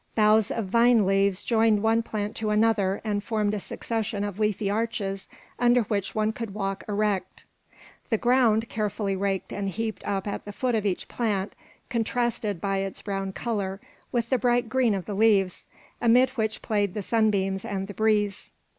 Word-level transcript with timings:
Boughs 0.15 0.49
of 0.49 0.65
vine 0.65 1.05
leaves 1.05 1.43
joined 1.43 1.83
one 1.83 2.01
plant 2.01 2.35
to 2.37 2.49
another 2.49 3.01
and 3.03 3.23
formed 3.23 3.53
a 3.53 3.59
succession 3.59 4.23
of 4.23 4.39
leafy 4.39 4.67
arches 4.67 5.29
under 5.59 5.83
which 5.83 6.15
one 6.15 6.31
could 6.33 6.55
walk 6.55 6.83
erect. 6.89 7.45
The 8.09 8.17
ground, 8.17 8.67
carefully 8.67 9.15
raked 9.15 9.53
and 9.53 9.69
heaped 9.69 10.03
up 10.07 10.25
at 10.27 10.45
the 10.45 10.53
foot 10.53 10.73
of 10.73 10.87
each 10.87 11.07
plant, 11.07 11.53
contrasted 11.89 12.59
by 12.59 12.77
its 12.77 13.03
brown 13.03 13.31
colour 13.33 13.79
with 14.11 14.31
the 14.31 14.39
bright 14.39 14.69
green 14.69 14.95
of 14.95 15.05
the 15.05 15.13
leaves, 15.13 15.67
amid 16.01 16.31
which 16.31 16.63
played 16.63 16.95
the 16.95 17.03
sunbeams 17.03 17.63
and 17.63 17.87
the 17.87 17.93
breeze. 17.93 18.49